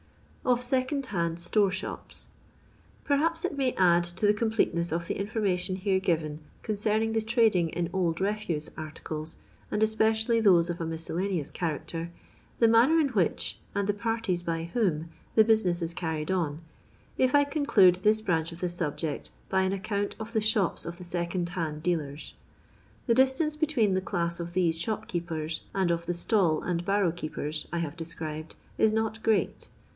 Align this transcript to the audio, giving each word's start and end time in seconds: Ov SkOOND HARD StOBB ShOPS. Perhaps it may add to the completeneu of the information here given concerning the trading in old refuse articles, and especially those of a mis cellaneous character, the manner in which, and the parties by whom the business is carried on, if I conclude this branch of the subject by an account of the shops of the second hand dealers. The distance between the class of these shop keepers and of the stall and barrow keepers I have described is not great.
Ov 0.43 0.59
SkOOND 0.61 1.05
HARD 1.05 1.37
StOBB 1.39 1.71
ShOPS. 1.71 2.31
Perhaps 3.05 3.45
it 3.45 3.55
may 3.55 3.73
add 3.73 4.03
to 4.03 4.25
the 4.25 4.33
completeneu 4.33 4.91
of 4.91 5.05
the 5.07 5.15
information 5.19 5.75
here 5.75 5.99
given 5.99 6.39
concerning 6.63 7.13
the 7.13 7.21
trading 7.21 7.69
in 7.69 7.87
old 7.93 8.19
refuse 8.19 8.69
articles, 8.75 9.37
and 9.69 9.83
especially 9.83 10.41
those 10.41 10.71
of 10.71 10.81
a 10.81 10.85
mis 10.87 11.07
cellaneous 11.07 11.53
character, 11.53 12.09
the 12.57 12.67
manner 12.67 12.99
in 12.99 13.09
which, 13.09 13.59
and 13.75 13.87
the 13.87 13.93
parties 13.93 14.41
by 14.41 14.63
whom 14.73 15.09
the 15.35 15.43
business 15.43 15.83
is 15.83 15.93
carried 15.93 16.31
on, 16.31 16.61
if 17.19 17.35
I 17.35 17.43
conclude 17.43 17.97
this 17.97 18.19
branch 18.21 18.51
of 18.51 18.59
the 18.59 18.69
subject 18.69 19.29
by 19.49 19.61
an 19.61 19.71
account 19.73 20.15
of 20.19 20.33
the 20.33 20.41
shops 20.41 20.83
of 20.83 20.97
the 20.97 21.03
second 21.05 21.49
hand 21.49 21.83
dealers. 21.83 22.33
The 23.05 23.13
distance 23.13 23.55
between 23.55 23.93
the 23.93 24.01
class 24.01 24.39
of 24.39 24.53
these 24.53 24.81
shop 24.81 25.07
keepers 25.07 25.61
and 25.75 25.91
of 25.91 26.07
the 26.07 26.15
stall 26.15 26.63
and 26.63 26.83
barrow 26.83 27.11
keepers 27.11 27.67
I 27.71 27.77
have 27.77 27.95
described 27.95 28.55
is 28.79 28.91
not 28.91 29.21
great. 29.21 29.69